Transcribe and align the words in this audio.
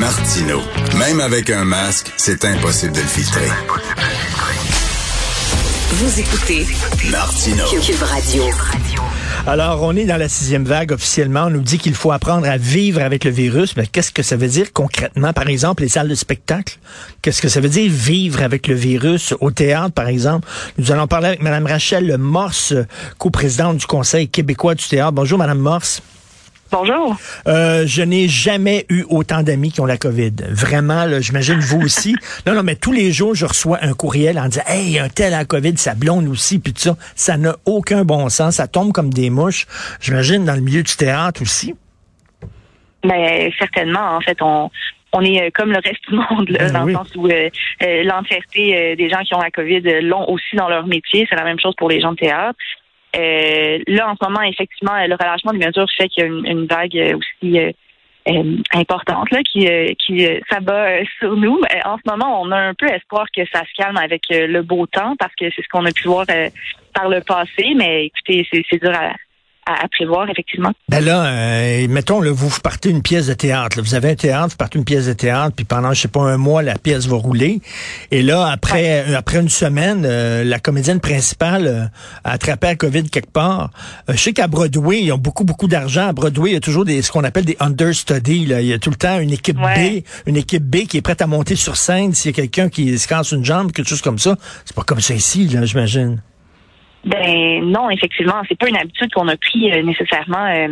Martino. 0.00 0.62
Même 0.98 1.20
avec 1.20 1.50
un 1.50 1.66
masque, 1.66 2.10
c'est 2.16 2.46
impossible 2.46 2.92
de 2.92 3.00
le 3.00 3.06
filtrer. 3.06 3.48
Vous 5.90 6.20
écoutez 6.20 6.66
Martino. 7.10 7.64
Cube 7.66 8.02
Radio. 8.02 8.44
Alors, 9.46 9.82
on 9.82 9.94
est 9.94 10.06
dans 10.06 10.16
la 10.16 10.30
sixième 10.30 10.64
vague 10.64 10.92
officiellement. 10.92 11.44
On 11.44 11.50
nous 11.50 11.60
dit 11.60 11.76
qu'il 11.76 11.94
faut 11.94 12.12
apprendre 12.12 12.48
à 12.48 12.56
vivre 12.56 13.02
avec 13.02 13.24
le 13.24 13.30
virus. 13.30 13.76
Mais 13.76 13.86
qu'est-ce 13.86 14.10
que 14.10 14.22
ça 14.22 14.36
veut 14.36 14.48
dire 14.48 14.72
concrètement? 14.72 15.34
Par 15.34 15.48
exemple, 15.48 15.82
les 15.82 15.90
salles 15.90 16.08
de 16.08 16.14
spectacle. 16.14 16.78
Qu'est-ce 17.20 17.42
que 17.42 17.50
ça 17.50 17.60
veut 17.60 17.68
dire 17.68 17.90
vivre 17.92 18.42
avec 18.42 18.68
le 18.68 18.74
virus? 18.74 19.34
Au 19.40 19.50
théâtre, 19.50 19.92
par 19.92 20.08
exemple? 20.08 20.48
Nous 20.78 20.92
allons 20.92 21.08
parler 21.08 21.28
avec 21.28 21.42
Mme 21.42 21.66
Rachel 21.66 22.16
Morse, 22.16 22.72
coprésidente 23.18 23.76
du 23.76 23.86
Conseil 23.86 24.30
québécois 24.30 24.74
du 24.74 24.88
théâtre. 24.88 25.12
Bonjour, 25.12 25.38
Mme 25.38 25.58
Morse. 25.58 26.00
Bonjour. 26.72 27.16
Euh, 27.48 27.84
je 27.86 28.02
n'ai 28.02 28.28
jamais 28.28 28.86
eu 28.88 29.04
autant 29.08 29.42
d'amis 29.42 29.72
qui 29.72 29.80
ont 29.80 29.86
la 29.86 29.96
COVID. 29.96 30.32
Vraiment, 30.50 31.04
là, 31.04 31.20
j'imagine 31.20 31.58
vous 31.58 31.80
aussi. 31.80 32.14
Non, 32.46 32.54
non, 32.54 32.62
mais 32.62 32.76
tous 32.76 32.92
les 32.92 33.12
jours, 33.12 33.34
je 33.34 33.44
reçois 33.44 33.78
un 33.82 33.92
courriel 33.92 34.38
en 34.38 34.46
disant 34.46 34.62
Hey, 34.66 34.98
un 34.98 35.08
tel 35.08 35.34
a 35.34 35.38
la 35.38 35.44
COVID, 35.44 35.76
sa 35.76 35.94
blonde 35.94 36.28
aussi, 36.28 36.58
puis 36.58 36.72
tout 36.72 36.80
ça. 36.80 36.96
Ça 37.14 37.36
n'a 37.36 37.56
aucun 37.66 38.04
bon 38.04 38.28
sens. 38.28 38.56
Ça 38.56 38.66
tombe 38.66 38.92
comme 38.92 39.12
des 39.12 39.30
mouches. 39.30 39.66
J'imagine 40.00 40.44
dans 40.44 40.54
le 40.54 40.60
milieu 40.60 40.82
du 40.82 40.96
théâtre 40.96 41.42
aussi. 41.42 41.74
Ben, 43.02 43.50
certainement. 43.58 44.16
En 44.16 44.20
fait, 44.20 44.38
on, 44.40 44.70
on 45.12 45.22
est 45.22 45.42
euh, 45.42 45.50
comme 45.52 45.70
le 45.70 45.78
reste 45.82 46.08
du 46.08 46.14
monde, 46.30 46.48
là, 46.50 46.58
Ben 46.58 46.72
dans 46.72 46.84
oui. 46.84 46.92
le 46.92 46.98
sens 46.98 47.14
où 47.16 47.26
euh, 47.26 47.48
euh, 47.82 48.02
l'entièreté 48.04 48.76
euh, 48.76 48.96
des 48.96 49.08
gens 49.10 49.20
qui 49.20 49.34
ont 49.34 49.40
la 49.40 49.50
COVID 49.50 49.80
l'ont 50.02 50.28
aussi 50.30 50.56
dans 50.56 50.68
leur 50.68 50.86
métier. 50.86 51.26
C'est 51.28 51.36
la 51.36 51.44
même 51.44 51.60
chose 51.60 51.74
pour 51.76 51.88
les 51.88 52.00
gens 52.00 52.12
de 52.12 52.16
théâtre. 52.18 52.58
Euh, 53.16 53.78
là, 53.86 54.10
en 54.10 54.16
ce 54.16 54.28
moment, 54.28 54.42
effectivement, 54.42 54.94
le 55.06 55.14
relâchement 55.14 55.52
des 55.52 55.66
mesures 55.66 55.86
fait 55.96 56.08
qu'il 56.08 56.24
y 56.24 56.26
a 56.26 56.28
une, 56.28 56.66
vague 56.66 56.96
euh, 56.96 57.16
aussi 57.16 57.58
euh, 57.58 57.72
euh, 58.28 58.56
importante 58.72 59.30
là, 59.30 59.40
qui, 59.42 59.66
euh, 59.66 59.88
qui 59.98 60.26
s'abat 60.48 61.04
sur 61.18 61.36
nous. 61.36 61.60
En 61.84 61.96
ce 61.96 62.10
moment, 62.10 62.40
on 62.42 62.50
a 62.50 62.58
un 62.58 62.74
peu 62.74 62.86
espoir 62.86 63.26
que 63.34 63.42
ça 63.52 63.60
se 63.60 63.82
calme 63.82 63.96
avec 63.96 64.22
le 64.30 64.62
beau 64.62 64.86
temps 64.86 65.16
parce 65.18 65.34
que 65.34 65.46
c'est 65.50 65.62
ce 65.62 65.68
qu'on 65.68 65.86
a 65.86 65.92
pu 65.92 66.06
voir 66.06 66.26
par 66.94 67.08
le 67.08 67.20
passé. 67.22 67.72
Mais 67.76 68.06
écoutez, 68.06 68.46
c'est 68.52 68.80
dur 68.80 68.92
à, 68.94 69.14
à, 69.66 69.84
à 69.84 69.88
prévoir, 69.88 70.28
effectivement. 70.30 70.72
Ben 70.88 71.04
là, 71.04 71.24
euh, 71.26 71.86
mettons, 71.88 72.20
là, 72.20 72.30
vous, 72.32 72.48
vous 72.48 72.60
partez 72.60 72.90
une 72.90 73.02
pièce 73.02 73.26
de 73.28 73.34
théâtre. 73.34 73.76
là. 73.76 73.82
Vous 73.82 73.94
avez 73.94 74.10
un 74.10 74.14
théâtre, 74.14 74.48
vous 74.50 74.56
partez 74.56 74.78
une 74.78 74.84
pièce 74.84 75.06
de 75.06 75.12
théâtre, 75.12 75.54
puis 75.54 75.64
pendant, 75.64 75.92
je 75.92 76.00
sais 76.02 76.08
pas, 76.08 76.20
un 76.22 76.36
mois, 76.36 76.62
la 76.62 76.76
pièce 76.78 77.06
va 77.06 77.16
rouler. 77.16 77.60
Et 78.10 78.22
là, 78.22 78.46
après, 78.46 79.04
euh, 79.08 79.16
après 79.18 79.38
une 79.38 79.48
semaine, 79.48 80.04
euh, 80.04 80.44
la 80.44 80.58
comédienne 80.58 81.00
principale 81.00 81.66
euh, 81.66 81.84
a 82.24 82.32
attrapé 82.32 82.68
la 82.68 82.76
COVID 82.76 83.04
quelque 83.10 83.30
part. 83.30 83.70
Euh, 84.08 84.14
je 84.14 84.18
sais 84.18 84.32
qu'à 84.32 84.46
Broadway, 84.48 85.02
ils 85.02 85.12
ont 85.12 85.18
beaucoup, 85.18 85.44
beaucoup 85.44 85.68
d'argent. 85.68 86.08
À 86.08 86.12
Broadway, 86.12 86.50
il 86.50 86.54
y 86.54 86.56
a 86.56 86.60
toujours 86.60 86.84
des, 86.84 87.02
ce 87.02 87.12
qu'on 87.12 87.24
appelle 87.24 87.44
des 87.44 87.56
understudies. 87.60 88.46
Là. 88.46 88.60
Il 88.60 88.66
y 88.68 88.72
a 88.72 88.78
tout 88.78 88.90
le 88.90 88.96
temps 88.96 89.18
une 89.20 89.32
équipe 89.32 89.58
Ouais. 89.60 90.00
B, 90.00 90.04
une 90.26 90.36
équipe 90.36 90.64
B 90.64 90.86
qui 90.86 90.96
est 90.96 91.02
prête 91.02 91.20
à 91.20 91.26
monter 91.26 91.54
sur 91.54 91.76
scène 91.76 92.14
s'il 92.14 92.30
y 92.30 92.34
a 92.34 92.36
quelqu'un 92.36 92.68
qui 92.70 92.98
se 92.98 93.06
casse 93.06 93.32
une 93.32 93.44
jambe, 93.44 93.72
quelque 93.72 93.88
chose 93.88 94.00
comme 94.00 94.18
ça. 94.18 94.36
C'est 94.64 94.74
pas 94.74 94.84
comme 94.84 95.00
ça 95.00 95.12
ici, 95.12 95.48
là, 95.48 95.64
j'imagine. 95.66 96.22
Ben 97.04 97.64
non, 97.64 97.88
effectivement, 97.90 98.42
c'est 98.48 98.58
pas 98.58 98.68
une 98.68 98.76
habitude 98.76 99.10
qu'on 99.12 99.28
a 99.28 99.36
pris 99.36 99.72
euh, 99.72 99.82
nécessairement 99.82 100.46
euh, 100.46 100.68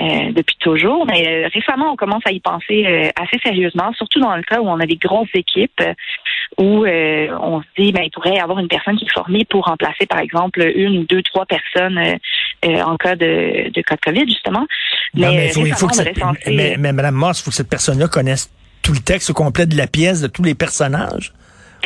euh, 0.00 0.32
depuis 0.32 0.56
toujours, 0.60 1.04
mais 1.06 1.26
euh, 1.26 1.48
récemment 1.52 1.92
on 1.92 1.96
commence 1.96 2.22
à 2.26 2.30
y 2.30 2.38
penser 2.38 2.84
euh, 2.86 3.08
assez 3.20 3.38
sérieusement, 3.42 3.92
surtout 3.94 4.20
dans 4.20 4.36
le 4.36 4.42
cas 4.42 4.60
où 4.60 4.68
on 4.68 4.78
a 4.78 4.86
des 4.86 4.96
grosses 4.96 5.34
équipes 5.34 5.80
euh, 5.80 5.94
où 6.58 6.84
euh, 6.84 7.28
on 7.40 7.60
se 7.60 7.66
dit 7.76 7.90
ben 7.90 8.02
il 8.04 8.10
pourrait 8.10 8.34
y 8.34 8.38
avoir 8.38 8.60
une 8.60 8.68
personne 8.68 8.96
qui 8.96 9.04
est 9.04 9.12
formée 9.12 9.44
pour 9.44 9.64
remplacer 9.64 10.06
par 10.06 10.20
exemple 10.20 10.60
une 10.76 10.98
ou 10.98 11.04
deux 11.04 11.22
trois 11.22 11.46
personnes 11.46 12.00
en 12.64 12.96
cas 12.96 13.16
de, 13.16 13.70
de 13.70 13.82
cas 13.82 13.96
de 13.96 14.00
Covid 14.00 14.28
justement. 14.28 14.66
Non, 15.14 15.32
mais 15.32 15.48
il 15.48 15.72
faut, 15.72 15.76
faut 15.76 15.86
que 15.88 15.96
cette, 15.96 16.16
censé- 16.18 16.54
mais, 16.54 16.76
mais 16.78 16.92
Mme 16.92 17.14
Moss, 17.14 17.40
il 17.40 17.44
faut 17.44 17.50
que 17.50 17.56
cette 17.56 17.68
personne-là 17.68 18.06
connaisse 18.08 18.50
tout 18.82 18.92
le 18.92 19.00
texte 19.00 19.30
au 19.30 19.34
complet 19.34 19.66
de 19.66 19.76
la 19.76 19.86
pièce, 19.86 20.20
de 20.20 20.28
tous 20.28 20.44
les 20.44 20.54
personnages. 20.54 21.32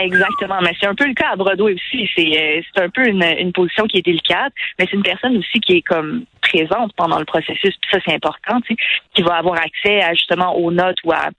Exactement, 0.01 0.61
mais 0.63 0.73
c'est 0.81 0.87
un 0.87 0.95
peu 0.95 1.07
le 1.07 1.15
cas 1.15 1.31
à 1.33 1.37
Broadway 1.37 1.75
aussi. 1.75 2.09
C'est 2.15 2.27
euh, 2.27 2.63
c'est 2.73 2.83
un 2.83 2.89
peu 2.89 3.07
une, 3.07 3.25
une 3.39 3.53
position 3.53 3.85
qui 3.87 3.99
est 3.99 4.05
délicate, 4.05 4.53
mais 4.79 4.87
c'est 4.89 4.97
une 4.97 5.03
personne 5.03 5.37
aussi 5.37 5.61
qui 5.61 5.75
est 5.75 5.83
comme 5.83 6.25
présente 6.41 6.93
pendant 6.97 7.19
le 7.19 7.25
processus. 7.25 7.75
Puis 7.81 7.91
ça, 7.91 7.99
c'est 8.05 8.15
important, 8.15 8.61
tu 8.61 8.75
sais, 8.75 8.81
qui 9.15 9.23
va 9.23 9.37
avoir 9.37 9.57
accès 9.57 10.01
à 10.03 10.15
justement 10.15 10.57
aux 10.57 10.71
notes 10.71 10.99
ou 11.05 11.13
à, 11.13 11.31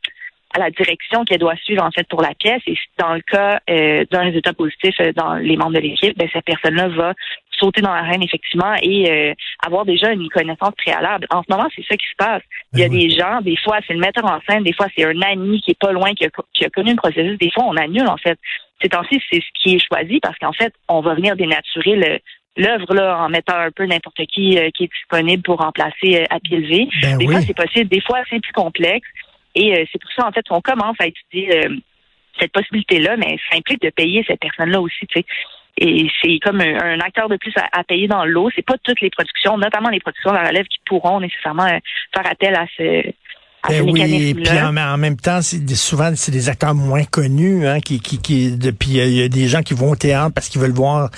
à 0.53 0.59
la 0.59 0.71
direction 0.71 1.23
qu'elle 1.25 1.39
doit 1.39 1.55
suivre 1.57 1.83
en 1.83 1.91
fait 1.91 2.07
pour 2.07 2.21
la 2.21 2.33
pièce. 2.33 2.61
Et 2.67 2.77
dans 2.97 3.13
le 3.13 3.21
cas 3.21 3.59
euh, 3.69 4.03
d'un 4.11 4.21
résultat 4.21 4.53
positif 4.53 4.95
euh, 4.99 5.13
dans 5.13 5.35
les 5.35 5.55
membres 5.55 5.73
de 5.73 5.79
l'équipe, 5.79 6.17
ben, 6.17 6.27
cette 6.33 6.45
personne-là 6.45 6.89
va 6.89 7.13
sauter 7.59 7.81
dans 7.81 7.93
l'arène 7.93 8.23
effectivement 8.23 8.73
et 8.81 9.11
euh, 9.11 9.33
avoir 9.65 9.85
déjà 9.85 10.11
une 10.11 10.29
connaissance 10.29 10.73
préalable. 10.77 11.27
En 11.31 11.43
ce 11.43 11.51
moment, 11.53 11.67
c'est 11.75 11.85
ça 11.87 11.95
qui 11.95 12.05
se 12.05 12.15
passe. 12.17 12.43
Il 12.73 12.79
y 12.79 12.83
a 12.83 12.89
Ben 12.89 12.97
des 12.97 13.09
gens, 13.09 13.41
des 13.41 13.57
fois 13.57 13.79
c'est 13.87 13.93
le 13.93 13.99
metteur 13.99 14.25
en 14.25 14.39
scène, 14.47 14.63
des 14.63 14.73
fois 14.73 14.87
c'est 14.95 15.05
un 15.05 15.21
ami 15.21 15.61
qui 15.61 15.71
est 15.71 15.79
pas 15.79 15.91
loin 15.91 16.13
qui 16.13 16.25
a, 16.25 16.29
qui 16.53 16.65
a 16.65 16.69
connu 16.69 16.91
le 16.91 16.97
processus. 16.97 17.37
Des 17.37 17.51
fois, 17.51 17.65
on 17.65 17.75
annule 17.75 18.07
en 18.07 18.17
fait. 18.17 18.37
Ces 18.81 18.89
temps-ci, 18.89 19.21
c'est 19.29 19.41
ce 19.41 19.61
qui 19.61 19.75
est 19.75 19.85
choisi 19.85 20.19
parce 20.21 20.37
qu'en 20.37 20.53
fait, 20.53 20.73
on 20.87 21.01
va 21.01 21.13
venir 21.13 21.35
dénaturer 21.35 21.95
le 21.95 22.19
l'œuvre 22.57 22.93
là 22.93 23.17
en 23.23 23.29
mettant 23.29 23.55
un 23.55 23.71
peu 23.71 23.85
n'importe 23.85 24.25
qui 24.25 24.57
euh, 24.57 24.69
qui 24.73 24.85
est 24.85 24.91
disponible 24.91 25.43
pour 25.43 25.59
remplacer 25.59 26.21
euh, 26.21 26.25
à 26.29 26.39
pied 26.39 26.57
levé. 26.57 26.87
Ben 27.01 27.17
des 27.17 27.27
oui. 27.27 27.33
fois, 27.33 27.41
c'est 27.41 27.55
possible. 27.55 27.89
Des 27.89 28.01
fois, 28.01 28.19
c'est 28.29 28.41
plus 28.41 28.53
complexe. 28.53 29.07
Et 29.55 29.73
euh, 29.73 29.85
c'est 29.91 30.01
pour 30.01 30.11
ça, 30.11 30.27
en 30.27 30.31
fait, 30.31 30.47
qu'on 30.47 30.61
commence 30.61 30.95
à 30.99 31.07
étudier 31.07 31.57
euh, 31.57 31.75
cette 32.39 32.51
possibilité-là, 32.51 33.17
mais 33.17 33.37
ça 33.49 33.57
implique 33.57 33.81
de 33.81 33.89
payer 33.89 34.23
cette 34.27 34.39
personne-là 34.39 34.79
aussi, 34.79 35.05
tu 35.07 35.19
sais. 35.19 35.25
Et 35.81 36.11
c'est 36.21 36.39
comme 36.39 36.59
un, 36.59 36.99
acteur 36.99 37.29
de 37.29 37.37
plus 37.37 37.53
à, 37.55 37.69
à 37.71 37.83
payer 37.85 38.07
dans 38.07 38.25
l'eau. 38.25 38.49
C'est 38.53 38.65
pas 38.65 38.75
toutes 38.83 38.99
les 38.99 39.09
productions, 39.09 39.57
notamment 39.57 39.89
les 39.89 40.01
productions 40.01 40.31
de 40.31 40.35
la 40.35 40.49
relève, 40.49 40.65
qui 40.65 40.79
pourront 40.85 41.21
nécessairement 41.21 41.67
euh, 41.67 41.79
faire 42.13 42.29
appel 42.29 42.53
à 42.53 42.65
ce 42.77 43.03
Ben 43.67 43.81
oui, 43.91 44.33
puis 44.35 44.59
en, 44.61 44.77
en 44.77 44.97
même 44.97 45.17
temps, 45.17 45.41
c'est 45.41 45.75
souvent 45.75 46.11
c'est 46.15 46.31
des 46.31 46.47
acteurs 46.47 46.73
moins 46.73 47.03
connus, 47.03 47.67
hein, 47.67 47.81
qui, 47.81 47.99
qui, 47.99 48.17
qui 48.17 48.57
puis 48.79 48.99
euh, 48.99 49.05
il 49.05 49.13
y 49.15 49.21
a 49.23 49.27
des 49.27 49.47
gens 49.49 49.61
qui 49.63 49.73
vont 49.73 49.91
au 49.91 49.95
théâtre 49.97 50.31
parce 50.33 50.47
qu'ils 50.47 50.61
veulent 50.61 50.71
voir 50.71 51.09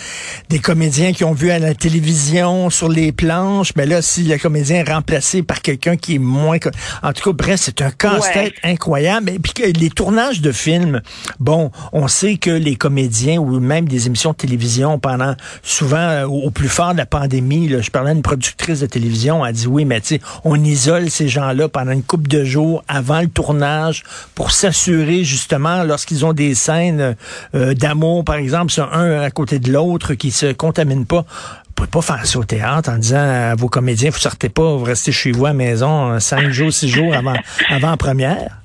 des 0.50 0.58
comédiens 0.60 1.14
qui 1.14 1.24
ont 1.24 1.34
vu 1.34 1.52
à 1.52 1.60
la 1.60 1.76
télévision 1.76 2.70
sur 2.72 2.90
les 2.90 3.12
planches. 3.12 3.74
Mais 3.76 3.86
là, 3.86 4.02
si 4.02 4.24
le 4.24 4.38
comédien 4.40 4.78
est 4.84 4.92
remplacé 4.92 5.44
par 5.44 5.62
quelqu'un 5.62 5.98
qui 5.98 6.16
est 6.16 6.20
moins, 6.20 6.58
co- 6.58 6.72
en 7.04 7.14
tout 7.14 7.30
cas, 7.30 7.36
bref, 7.38 7.60
c'est 7.62 7.82
un 7.82 7.92
casse-tête 7.92 8.54
incroyable. 8.64 9.30
Et 9.30 9.40
puis 9.40 9.54
les 9.74 9.90
tournages 9.92 10.42
de 10.42 10.52
films, 10.52 11.02
bon, 11.40 11.70
on 11.94 12.08
sait 12.08 12.38
que 12.38 12.50
les 12.50 12.76
comédiens 12.76 13.38
ou 13.40 13.60
même 13.60 13.88
des 13.88 14.08
émissions 14.08 14.32
de 14.32 14.38
télévision 14.38 14.98
pendant 14.98 15.36
souvent 15.62 15.98
euh, 15.98 16.26
au, 16.26 16.46
au 16.48 16.50
plus 16.50 16.70
fort 16.70 16.94
de 16.94 16.98
la 16.98 17.06
pandémie, 17.06 17.68
là, 17.68 17.82
je 17.82 17.92
parlais 17.92 18.10
à 18.10 18.14
une 18.14 18.24
productrice 18.24 18.80
de 18.80 18.88
télévision, 18.88 19.46
elle 19.46 19.50
a 19.52 19.54
dit 19.54 19.68
oui, 19.68 19.86
mais 19.86 20.02
tu 20.02 20.08
sais, 20.16 20.22
on 20.44 20.62
isole 20.64 21.10
ces 21.12 21.28
gens-là 21.30 21.70
pendant 21.70 21.92
une 21.92 22.02
couple 22.04 22.30
de 22.32 22.44
jours 22.44 22.84
avant 22.88 23.22
le 23.22 23.28
tournage 23.28 24.04
pour 24.36 24.52
s'assurer 24.52 25.24
justement 25.24 25.84
lorsqu'ils 25.84 26.26
ont 26.26 26.34
des 26.34 26.56
scènes 26.56 27.16
euh, 27.54 27.74
d'amour, 27.74 28.24
par 28.24 28.36
exemple, 28.36 28.72
sur 28.72 28.94
un 28.94 29.22
à 29.22 29.30
côté 29.30 29.60
de 29.60 29.72
l'autre, 29.72 30.14
qui 30.14 30.32
se 30.32 30.54
contaminent 30.54 31.06
pas. 31.06 31.26
Vous 31.68 31.74
pouvez 31.76 31.90
pas 31.90 32.02
faire 32.02 32.26
ça 32.26 32.40
au 32.40 32.44
théâtre 32.44 32.90
en 32.90 32.98
disant 32.98 33.18
à 33.18 33.56
vos 33.56 33.68
comédiens, 33.68 34.12
vous 34.12 34.20
sortez 34.20 34.50
pas, 34.50 34.76
vous 34.76 34.84
restez 34.84 35.12
chez 35.12 35.32
vous 35.32 35.46
à 35.46 35.50
la 35.50 35.56
maison 35.56 36.12
euh, 36.12 36.20
cinq 36.20 36.50
jours, 36.52 36.72
six 36.72 36.90
jours 36.90 37.14
avant, 37.14 37.36
avant 37.70 37.98
première. 37.98 38.61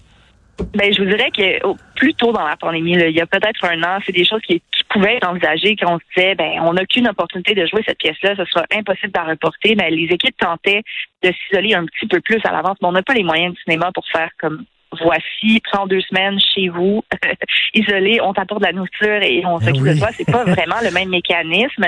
Ben, 0.75 0.93
je 0.93 1.03
vous 1.03 1.09
dirais 1.09 1.31
que 1.31 1.67
au- 1.67 1.77
plus 1.97 2.15
tôt 2.15 2.33
dans 2.33 2.47
la 2.47 2.57
pandémie, 2.57 2.95
là, 2.97 3.09
il 3.09 3.17
y 3.17 3.21
a 3.21 3.27
peut-être 3.27 3.65
un 3.65 3.83
an, 3.83 3.99
c'est 4.05 4.13
des 4.13 4.25
choses 4.25 4.41
qui, 4.43 4.61
qui 4.61 4.85
pouvaient 4.89 5.17
être 5.17 5.29
envisagées, 5.29 5.77
qu'on 5.77 5.99
se 5.99 6.05
disait, 6.17 6.35
ben, 6.35 6.61
on 6.63 6.73
n'a 6.73 6.85
qu'une 6.87 7.09
opportunité 7.09 7.55
de 7.55 7.67
jouer 7.67 7.83
cette 7.87 7.99
pièce-là, 7.99 8.35
ce 8.37 8.45
sera 8.47 8.65
impossible 8.75 9.13
de 9.13 9.19
la 9.19 9.25
reporter. 9.27 9.75
Mais 9.77 9.91
les 9.91 10.05
équipes 10.05 10.37
tentaient 10.39 10.83
de 11.23 11.33
s'isoler 11.33 11.75
un 11.75 11.85
petit 11.85 12.07
peu 12.07 12.21
plus 12.21 12.41
à 12.45 12.53
l'avance, 12.53 12.77
mais 12.81 12.89
on 12.89 12.93
n'a 12.93 13.03
pas 13.03 13.15
les 13.15 13.23
moyens 13.25 13.55
du 13.55 13.61
cinéma 13.63 13.91
pour 13.93 14.07
faire 14.09 14.31
comme 14.39 14.65
voici, 15.03 15.61
prends 15.71 15.87
deux 15.87 16.01
semaines 16.01 16.39
chez 16.55 16.69
vous, 16.69 17.03
isolé, 17.75 18.19
on 18.23 18.33
t'apporte 18.33 18.63
de 18.63 18.67
la 18.67 18.73
nourriture 18.73 19.23
et 19.23 19.43
on 19.45 19.59
Ben 19.59 19.67
s'occupe 19.67 19.83
oui. 19.83 19.95
de 19.95 19.99
toi. 19.99 20.09
C'est 20.13 20.31
pas 20.31 20.45
vraiment 20.47 20.77
le 20.83 20.91
même 20.91 21.11
mécanisme, 21.11 21.85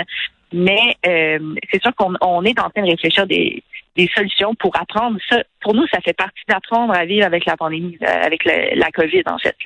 mais 0.53 0.97
euh, 1.07 1.55
c'est 1.71 1.83
sûr 1.83 1.95
qu'on 1.95 2.15
on 2.21 2.45
est 2.45 2.59
en 2.61 2.71
train 2.71 2.83
de 2.83 2.91
réfléchir 2.91 3.27
des, 3.27 3.63
des 3.97 4.09
solutions 4.15 4.55
pour 4.55 4.77
apprendre 4.81 5.19
ça. 5.29 5.43
Pour 5.61 5.75
nous, 5.75 5.87
ça 5.89 6.01
fait 6.01 6.13
partie 6.17 6.43
d'apprendre 6.49 6.95
à 6.95 7.05
vivre 7.05 7.27
avec 7.27 7.45
la 7.45 7.57
pandémie, 7.57 7.99
euh, 8.03 8.23
avec 8.23 8.45
le- 8.45 8.79
la 8.79 8.91
COVID 8.91 9.23
en 9.27 9.39
fait. 9.39 9.57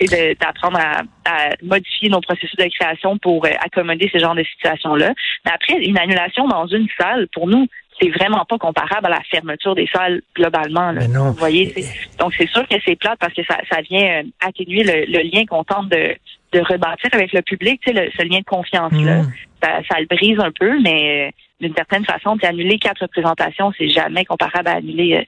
C'est 0.00 0.34
d'apprendre 0.40 0.78
à, 0.80 1.02
à 1.24 1.50
modifier 1.62 2.08
nos 2.08 2.20
processus 2.20 2.56
de 2.56 2.64
création 2.76 3.18
pour 3.18 3.44
euh, 3.46 3.50
accommoder 3.64 4.10
ce 4.12 4.18
genre 4.18 4.34
de 4.34 4.42
situation-là. 4.42 5.12
Mais 5.44 5.52
après, 5.52 5.74
une 5.84 5.98
annulation 5.98 6.48
dans 6.48 6.66
une 6.66 6.88
salle, 6.98 7.28
pour 7.32 7.46
nous, 7.46 7.66
c'est 8.02 8.08
vraiment 8.10 8.44
pas 8.44 8.58
comparable 8.58 9.06
à 9.06 9.10
la 9.10 9.20
fermeture 9.30 9.74
des 9.76 9.86
salles 9.94 10.22
globalement. 10.34 10.90
là. 10.92 11.00
Mais 11.02 11.08
non. 11.08 11.26
Vous 11.30 11.34
voyez, 11.38 11.72
donc 12.18 12.34
c'est 12.36 12.48
sûr 12.48 12.66
que 12.68 12.74
c'est 12.84 12.96
plate 12.96 13.18
parce 13.20 13.32
que 13.34 13.44
ça, 13.44 13.58
ça 13.70 13.80
vient 13.82 14.22
euh, 14.22 14.22
atténuer 14.40 14.82
le, 14.82 15.04
le 15.06 15.22
lien 15.30 15.44
qu'on 15.46 15.62
tente 15.62 15.88
de, 15.88 16.14
de 16.52 16.60
rebâtir 16.60 17.10
avec 17.12 17.32
le 17.32 17.42
public, 17.42 17.80
tu 17.86 17.94
sais, 17.94 18.04
le- 18.04 18.10
ce 18.18 18.22
lien 18.26 18.40
de 18.40 18.44
confiance-là. 18.44 19.22
Mm. 19.22 19.32
Ça, 19.62 19.68
ça 19.88 20.00
le 20.00 20.06
brise 20.06 20.38
un 20.40 20.50
peu, 20.50 20.80
mais 20.80 21.28
euh, 21.28 21.30
d'une 21.60 21.74
certaine 21.74 22.04
façon, 22.04 22.36
puis 22.36 22.46
annuler 22.46 22.78
quatre 22.78 23.02
représentations, 23.02 23.72
c'est 23.78 23.88
jamais 23.88 24.24
comparable 24.24 24.68
à 24.68 24.72
annuler 24.72 25.14
euh, 25.18 25.22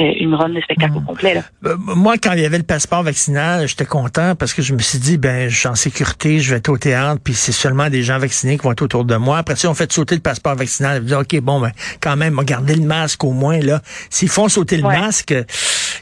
une 0.00 0.34
run 0.34 0.50
de 0.50 0.60
spectacle 0.60 0.96
au 0.96 1.00
complet. 1.00 1.34
Là. 1.34 1.42
moi, 1.78 2.16
quand 2.18 2.32
il 2.32 2.40
y 2.40 2.44
avait 2.44 2.58
le 2.58 2.64
passeport 2.64 3.02
vaccinal, 3.02 3.66
j'étais 3.66 3.86
content 3.86 4.34
parce 4.34 4.54
que 4.54 4.62
je 4.62 4.74
me 4.74 4.78
suis 4.78 4.98
dit, 4.98 5.18
ben, 5.18 5.48
je 5.48 5.56
suis 5.56 5.68
en 5.68 5.74
sécurité, 5.74 6.40
je 6.40 6.50
vais 6.50 6.58
être 6.58 6.68
au 6.68 6.78
théâtre, 6.78 7.20
puis 7.22 7.34
c'est 7.34 7.52
seulement 7.52 7.90
des 7.90 8.02
gens 8.02 8.18
vaccinés 8.18 8.58
qui 8.58 8.64
vont 8.64 8.72
être 8.72 8.82
autour 8.82 9.04
de 9.04 9.16
moi. 9.16 9.38
Après 9.38 9.56
ça, 9.56 9.70
on 9.70 9.74
fait 9.74 9.90
sauter 9.92 10.14
le 10.14 10.20
passeport 10.20 10.54
vaccinal. 10.54 11.02
Je 11.06 11.14
OK, 11.14 11.40
bon, 11.40 11.60
ben, 11.60 11.72
quand 12.00 12.16
même, 12.16 12.38
on 12.38 12.42
garder 12.42 12.74
le 12.74 12.82
masque 12.84 13.24
au 13.24 13.32
moins, 13.32 13.58
là. 13.60 13.82
S'ils 14.10 14.28
font 14.28 14.48
sauter 14.48 14.76
le 14.76 14.84
masque, 14.84 15.34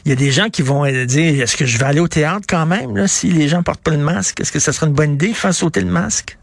il 0.05 0.09
y 0.09 0.11
a 0.11 0.15
des 0.15 0.31
gens 0.31 0.49
qui 0.49 0.61
vont 0.61 0.85
dire, 1.05 1.43
est-ce 1.43 1.57
que 1.57 1.65
je 1.65 1.77
vais 1.77 1.85
aller 1.85 1.99
au 1.99 2.07
théâtre 2.07 2.45
quand 2.47 2.65
même, 2.65 2.95
là, 2.95 3.07
si 3.07 3.31
les 3.31 3.47
gens 3.47 3.63
portent 3.63 3.81
pas 3.81 3.91
le 3.91 3.97
masque? 3.97 4.39
Est-ce 4.39 4.51
que 4.51 4.59
ça 4.59 4.71
serait 4.71 4.87
une 4.87 4.93
bonne 4.93 5.13
idée 5.13 5.29
de 5.29 5.33
faire 5.33 5.53
sauter 5.53 5.81
le 5.81 5.91
masque? 5.91 6.37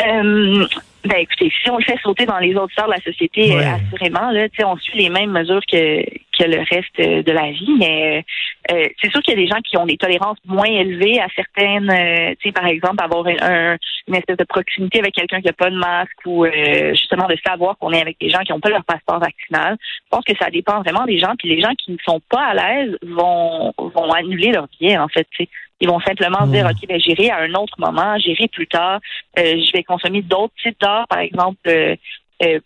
Euh, 0.00 0.66
ben 1.04 1.18
écoutez, 1.18 1.52
si 1.62 1.70
on 1.70 1.76
le 1.76 1.84
fait 1.84 1.98
sauter 2.02 2.24
dans 2.24 2.38
les 2.38 2.54
autres 2.56 2.72
sphères 2.72 2.86
de 2.86 2.92
la 2.92 3.00
société, 3.00 3.54
assurément, 3.58 4.30
là, 4.30 4.46
on 4.64 4.76
suit 4.78 4.98
les 4.98 5.10
mêmes 5.10 5.30
mesures 5.30 5.60
que, 5.70 6.02
que 6.02 6.44
le 6.44 6.58
reste 6.60 7.26
de 7.26 7.32
la 7.32 7.50
vie, 7.50 7.74
mais 7.78 8.24
euh, 8.72 8.88
c'est 9.00 9.10
sûr 9.10 9.20
qu'il 9.20 9.34
y 9.34 9.36
a 9.36 9.44
des 9.44 9.46
gens 9.46 9.60
qui 9.60 9.76
ont 9.76 9.84
des 9.84 9.98
tolérances 9.98 10.38
moins 10.46 10.64
élevées 10.64 11.20
à 11.20 11.26
certaines, 11.36 11.90
euh, 11.90 12.34
tu 12.40 12.48
sais, 12.48 12.52
par 12.52 12.66
exemple, 12.66 13.04
avoir 13.04 13.26
un, 13.26 13.76
une 14.08 14.14
espèce 14.14 14.38
de 14.38 14.44
proximité 14.44 15.00
avec 15.00 15.14
quelqu'un 15.14 15.40
qui 15.40 15.46
n'a 15.46 15.52
pas 15.52 15.70
de 15.70 15.76
masque 15.76 16.18
ou 16.24 16.46
euh, 16.46 16.90
justement 16.94 17.26
de 17.26 17.36
savoir 17.46 17.76
qu'on 17.78 17.92
est 17.92 18.00
avec 18.00 18.18
des 18.18 18.30
gens 18.30 18.40
qui 18.40 18.52
n'ont 18.52 18.60
pas 18.60 18.70
leur 18.70 18.84
passeport 18.84 19.20
vaccinal. 19.20 19.76
Je 19.80 20.08
pense 20.10 20.24
que 20.24 20.36
ça 20.38 20.50
dépend 20.50 20.80
vraiment 20.80 21.04
des 21.04 21.18
gens, 21.18 21.34
puis 21.38 21.54
les 21.54 21.60
gens 21.60 21.74
qui 21.76 21.92
ne 21.92 21.98
sont 22.06 22.20
pas 22.30 22.46
à 22.46 22.54
l'aise 22.54 22.96
vont 23.02 23.74
vont 23.76 24.12
annuler 24.12 24.52
leur 24.52 24.68
billet, 24.68 24.96
en 24.96 25.08
fait, 25.08 25.26
tu 25.30 25.44
sais. 25.44 25.50
Ils 25.80 25.88
vont 25.88 26.00
simplement 26.00 26.46
dire, 26.46 26.66
hmm. 26.66 26.70
OK, 26.70 26.88
ben, 26.88 27.00
j'irai 27.00 27.30
à 27.30 27.38
un 27.38 27.54
autre 27.54 27.74
moment, 27.78 28.16
j'irai 28.18 28.48
plus 28.48 28.66
tard, 28.66 29.00
je 29.36 29.72
vais 29.72 29.82
consommer 29.82 30.22
d'autres 30.22 30.54
types 30.62 30.80
d'art, 30.80 31.06
par 31.08 31.18
exemple, 31.18 31.96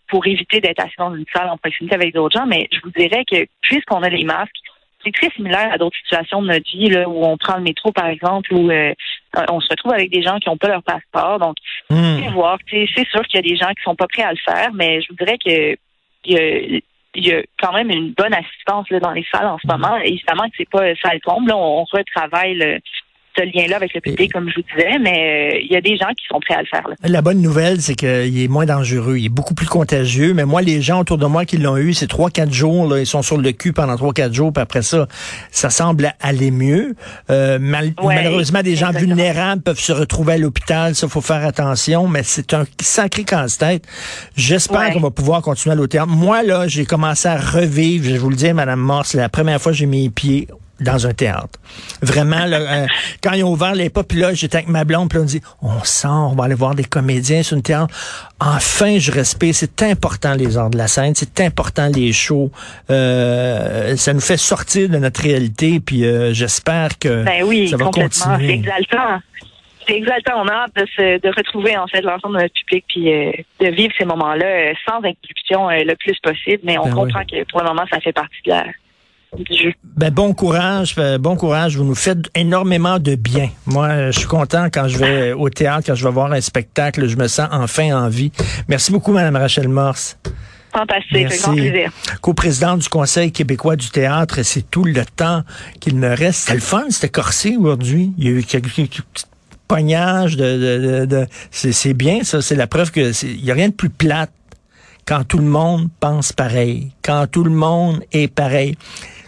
pour 0.07 0.27
éviter 0.27 0.61
d'être 0.61 0.79
assis 0.79 0.95
dans 0.97 1.15
une 1.15 1.25
salle 1.33 1.49
en 1.49 1.57
proximité 1.57 1.95
avec 1.95 2.13
d'autres 2.13 2.37
gens. 2.37 2.45
Mais 2.45 2.67
je 2.71 2.79
vous 2.83 2.91
dirais 2.91 3.23
que 3.29 3.45
puisqu'on 3.61 4.03
a 4.03 4.09
les 4.09 4.23
masques, 4.23 4.55
c'est 5.03 5.13
très 5.13 5.29
similaire 5.31 5.71
à 5.71 5.77
d'autres 5.77 5.97
situations 5.97 6.41
de 6.41 6.47
notre 6.47 6.69
vie, 6.69 6.89
là, 6.89 7.07
où 7.07 7.23
on 7.23 7.37
prend 7.37 7.55
le 7.55 7.63
métro, 7.63 7.91
par 7.91 8.07
exemple, 8.07 8.53
où 8.53 8.69
euh, 8.69 8.93
on 9.49 9.61
se 9.61 9.67
retrouve 9.69 9.93
avec 9.93 10.11
des 10.11 10.21
gens 10.21 10.37
qui 10.39 10.49
n'ont 10.49 10.57
pas 10.57 10.67
leur 10.67 10.83
passeport. 10.83 11.39
Donc, 11.39 11.55
hmm. 11.89 12.29
voir, 12.33 12.57
c'est 12.69 13.07
sûr 13.09 13.21
qu'il 13.23 13.35
y 13.35 13.39
a 13.39 13.49
des 13.49 13.55
gens 13.55 13.69
qui 13.69 13.83
sont 13.83 13.95
pas 13.95 14.07
prêts 14.07 14.23
à 14.23 14.31
le 14.31 14.39
faire, 14.43 14.71
mais 14.73 15.01
je 15.01 15.07
vous 15.09 15.15
dirais 15.15 15.37
que 15.37 15.77
il 16.25 17.25
y 17.25 17.31
a, 17.31 17.41
quand 17.59 17.73
même 17.73 17.89
une 17.89 18.11
bonne 18.11 18.33
assistance 18.33 18.89
là, 18.89 18.99
dans 18.99 19.11
les 19.11 19.25
salles 19.31 19.47
en 19.47 19.57
ce 19.57 19.67
hmm. 19.67 19.71
moment. 19.71 19.97
Évidemment 19.97 20.43
que 20.49 20.55
c'est 20.57 20.69
pas 20.69 20.93
ça 21.01 21.11
tombe. 21.23 21.47
Là, 21.47 21.55
on, 21.55 21.85
retravaille 21.85 22.55
le, 22.55 22.79
ce 23.39 23.57
lien-là 23.57 23.77
avec 23.77 23.93
le 23.93 24.01
public, 24.01 24.31
comme 24.33 24.49
je 24.49 24.55
vous 24.55 24.65
disais, 24.75 24.99
mais 24.99 25.53
euh, 25.53 25.59
il 25.61 25.71
y 25.71 25.75
a 25.75 25.81
des 25.81 25.97
gens 25.97 26.09
qui 26.09 26.25
sont 26.27 26.39
prêts 26.39 26.55
à 26.55 26.61
le 26.61 26.67
faire. 26.67 26.87
La 27.03 27.21
bonne 27.21 27.41
nouvelle, 27.41 27.81
c'est 27.81 27.95
qu'il 27.95 28.41
est 28.41 28.47
moins 28.47 28.65
dangereux, 28.65 29.17
il 29.17 29.25
est 29.25 29.29
beaucoup 29.29 29.53
plus 29.53 29.67
contagieux, 29.67 30.33
mais 30.33 30.45
moi, 30.45 30.61
les 30.61 30.81
gens 30.81 30.99
autour 30.99 31.17
de 31.17 31.25
moi 31.25 31.45
qui 31.45 31.57
l'ont 31.57 31.77
eu, 31.77 31.93
c'est 31.93 32.07
trois, 32.07 32.29
quatre 32.29 32.53
jours, 32.53 32.87
là, 32.87 32.99
ils 32.99 33.05
sont 33.05 33.21
sur 33.21 33.37
le 33.37 33.51
cul 33.51 33.73
pendant 33.73 33.95
trois, 33.95 34.13
quatre 34.13 34.33
jours, 34.33 34.51
puis 34.51 34.61
après 34.61 34.81
ça, 34.81 35.07
ça 35.51 35.69
semble 35.69 36.11
aller 36.19 36.51
mieux. 36.51 36.95
Euh, 37.29 37.59
malheureusement, 37.59 38.61
des 38.61 38.75
gens 38.75 38.91
vulnérables 38.91 39.61
peuvent 39.61 39.79
se 39.79 39.91
retrouver 39.91 40.33
à 40.33 40.37
l'hôpital, 40.37 40.95
ça, 40.95 41.07
faut 41.07 41.21
faire 41.21 41.45
attention, 41.45 42.07
mais 42.07 42.21
c'est 42.23 42.53
un 42.53 42.65
sacré 42.81 43.23
casse-tête. 43.23 43.85
J'espère 44.35 44.91
qu'on 44.91 44.99
va 44.99 45.11
pouvoir 45.11 45.41
continuer 45.41 45.73
à 45.73 45.75
l'hôtel. 45.75 46.03
Moi, 46.07 46.43
là, 46.43 46.67
j'ai 46.67 46.85
commencé 46.85 47.27
à 47.27 47.37
revivre, 47.37 48.05
je 48.09 48.17
vous 48.17 48.29
le 48.29 48.35
dire, 48.35 48.53
Madame 48.53 48.79
Morse, 48.79 49.13
la 49.13 49.29
première 49.29 49.61
fois 49.61 49.71
que 49.71 49.77
j'ai 49.77 49.85
mis 49.85 50.03
les 50.03 50.09
pieds 50.09 50.47
dans 50.79 51.07
un 51.07 51.13
théâtre. 51.13 51.59
Vraiment, 52.01 52.41
euh, 52.41 52.85
quand 53.23 53.33
ils 53.33 53.43
ont 53.43 53.51
ouvert 53.51 53.75
les 53.75 53.89
pas, 53.89 54.03
puis 54.03 54.19
là, 54.19 54.33
j'étais 54.33 54.57
avec 54.57 54.69
ma 54.69 54.83
blonde, 54.83 55.09
puis 55.09 55.19
on 55.19 55.25
dit, 55.25 55.41
on 55.61 55.83
sort, 55.83 56.31
on 56.31 56.35
va 56.35 56.45
aller 56.45 56.55
voir 56.55 56.75
des 56.75 56.83
comédiens 56.83 57.43
sur 57.43 57.57
une 57.57 57.63
théâtre. 57.63 57.93
Enfin, 58.39 58.99
je 58.99 59.11
respecte. 59.11 59.53
C'est 59.53 59.83
important, 59.83 60.33
les 60.33 60.57
arts 60.57 60.69
de 60.69 60.77
la 60.77 60.87
scène. 60.87 61.13
C'est 61.15 61.41
important, 61.41 61.89
les 61.93 62.13
shows. 62.13 62.51
Euh, 62.89 63.95
ça 63.95 64.13
nous 64.13 64.21
fait 64.21 64.37
sortir 64.37 64.89
de 64.89 64.97
notre 64.97 65.21
réalité, 65.21 65.79
puis 65.79 66.05
euh, 66.05 66.33
j'espère 66.33 66.97
que 66.99 67.23
ben 67.23 67.43
oui, 67.43 67.67
ça 67.69 67.77
va 67.77 67.85
continuer. 67.85 68.47
C'est 68.47 68.53
exaltant. 68.53 69.19
C'est 69.87 69.95
exaltant. 69.95 70.43
On 70.43 70.47
a 70.47 70.53
hâte 70.53 70.75
de, 70.75 70.85
se, 70.95 71.19
de 71.19 71.35
retrouver, 71.35 71.77
en 71.77 71.87
fait, 71.87 72.01
l'ensemble 72.01 72.37
de 72.37 72.41
notre 72.43 72.53
public, 72.53 72.85
puis 72.87 73.05
de 73.05 73.67
vivre 73.67 73.93
ces 73.97 74.05
moments-là 74.05 74.73
sans 74.87 74.97
interruption 74.97 75.69
le 75.69 75.95
plus 75.95 76.17
possible. 76.19 76.59
Mais 76.63 76.77
on 76.77 76.85
ben 76.85 76.93
comprend 76.93 77.21
que, 77.25 77.43
pour 77.45 77.61
le 77.61 77.67
moment, 77.67 77.85
ça 77.91 77.99
fait 77.99 78.13
partie 78.13 78.37
de 78.45 78.51
la 78.51 78.65
ben, 79.83 80.11
bon 80.11 80.33
courage, 80.33 80.95
ben, 80.95 81.17
bon 81.17 81.35
courage. 81.35 81.77
Vous 81.77 81.83
nous 81.83 81.95
faites 81.95 82.19
énormément 82.35 82.99
de 82.99 83.15
bien. 83.15 83.49
Moi, 83.65 84.11
je 84.11 84.19
suis 84.19 84.27
content 84.27 84.67
quand 84.71 84.87
je 84.87 84.97
vais 84.97 85.33
au 85.33 85.49
théâtre, 85.49 85.87
quand 85.87 85.95
je 85.95 86.03
vais 86.03 86.11
voir 86.11 86.31
un 86.31 86.41
spectacle, 86.41 87.07
je 87.07 87.17
me 87.17 87.27
sens 87.27 87.47
enfin 87.51 87.95
en 87.95 88.09
vie. 88.09 88.31
Merci 88.67 88.91
beaucoup, 88.91 89.11
Madame 89.11 89.35
Rachel 89.35 89.67
Morse. 89.67 90.17
Fantastique, 90.71 91.41
grand 91.41 91.53
plaisir. 91.53 91.91
Co-présidente 92.21 92.79
du 92.81 92.89
Conseil 92.89 93.31
québécois 93.31 93.75
du 93.75 93.89
théâtre, 93.89 94.43
c'est 94.43 94.69
tout 94.69 94.83
le 94.83 95.03
temps 95.03 95.43
qu'il 95.79 95.95
me 95.95 96.09
reste. 96.09 96.41
C'était 96.41 96.53
le 96.53 96.59
fun, 96.59 96.85
c'était 96.89 97.09
corsé 97.09 97.57
aujourd'hui. 97.57 98.11
Il 98.17 98.25
y 98.25 98.27
a 98.27 98.31
eu 98.31 98.43
quelques 98.43 98.69
petites 98.69 99.27
pognages 99.67 100.35
de, 100.35 100.57
de, 100.57 101.05
de, 101.05 101.27
c'est 101.51 101.93
bien 101.93 102.23
ça, 102.23 102.41
c'est 102.41 102.55
la 102.55 102.67
preuve 102.67 102.91
que 102.91 103.11
il 103.23 103.45
y 103.45 103.51
a 103.51 103.53
rien 103.53 103.69
de 103.69 103.73
plus 103.73 103.89
plate 103.89 104.31
quand 105.05 105.23
tout 105.23 105.37
le 105.37 105.45
monde 105.45 105.89
pense 105.99 106.33
pareil, 106.33 106.91
quand 107.03 107.25
tout 107.31 107.43
le 107.43 107.51
monde 107.51 108.03
est 108.11 108.27
pareil. 108.27 108.77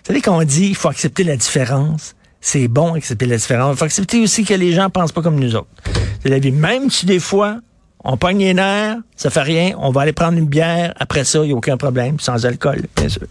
Savez, 0.03 0.21
quand 0.21 0.37
on 0.37 0.43
dit 0.43 0.67
il 0.67 0.75
faut 0.75 0.89
accepter 0.89 1.23
la 1.23 1.37
différence, 1.37 2.15
c'est 2.39 2.67
bon 2.67 2.95
accepter 2.95 3.25
la 3.27 3.37
différence. 3.37 3.75
Il 3.75 3.77
faut 3.77 3.85
accepter 3.85 4.21
aussi 4.21 4.43
que 4.43 4.53
les 4.53 4.73
gens 4.73 4.89
pensent 4.89 5.11
pas 5.11 5.21
comme 5.21 5.39
nous 5.39 5.55
autres. 5.55 5.69
C'est 6.23 6.29
la 6.29 6.39
vie. 6.39 6.51
Même 6.51 6.89
si 6.89 7.05
des 7.05 7.19
fois, 7.19 7.57
on 8.03 8.17
pogne 8.17 8.39
les 8.39 8.55
nerfs, 8.55 8.97
ça 9.15 9.29
fait 9.29 9.43
rien, 9.43 9.75
on 9.77 9.91
va 9.91 10.01
aller 10.01 10.13
prendre 10.13 10.37
une 10.37 10.47
bière, 10.47 10.93
après 10.99 11.23
ça, 11.23 11.39
il 11.39 11.47
n'y 11.47 11.51
a 11.51 11.55
aucun 11.55 11.77
problème, 11.77 12.19
sans 12.19 12.47
alcool, 12.47 12.81
bien 12.95 13.09
sûr. 13.09 13.27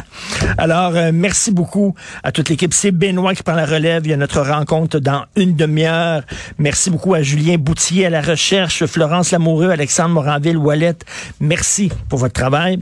Alors, 0.58 0.96
euh, 0.96 1.10
merci 1.14 1.52
beaucoup 1.52 1.94
à 2.24 2.32
toute 2.32 2.48
l'équipe. 2.48 2.74
C'est 2.74 2.90
Benoît 2.90 3.34
qui 3.34 3.44
prend 3.44 3.54
la 3.54 3.66
relève. 3.66 4.06
Il 4.06 4.10
y 4.10 4.12
a 4.12 4.16
notre 4.16 4.40
rencontre 4.40 4.98
dans 4.98 5.24
une 5.36 5.54
demi-heure. 5.54 6.22
Merci 6.58 6.90
beaucoup 6.90 7.14
à 7.14 7.22
Julien 7.22 7.58
Boutier 7.58 8.06
à 8.06 8.10
la 8.10 8.20
recherche, 8.20 8.84
Florence 8.86 9.30
Lamoureux, 9.30 9.70
Alexandre 9.70 10.14
Moranville-Wallet. 10.14 10.96
Merci 11.40 11.92
pour 12.08 12.18
votre 12.18 12.34
travail. 12.34 12.80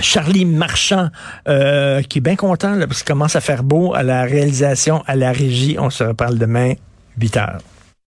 Charlie 0.00 0.44
Marchand, 0.44 1.10
euh, 1.48 2.02
qui 2.02 2.18
est 2.18 2.20
bien 2.20 2.36
content 2.36 2.78
parce 2.80 3.02
qu'il 3.02 3.12
commence 3.12 3.36
à 3.36 3.40
faire 3.40 3.62
beau 3.62 3.94
à 3.94 4.02
la 4.02 4.22
réalisation, 4.24 5.02
à 5.06 5.16
la 5.16 5.32
régie. 5.32 5.76
On 5.78 5.90
se 5.90 6.04
reparle 6.04 6.38
demain, 6.38 6.74
8 7.18 7.36
heures. 7.36 7.58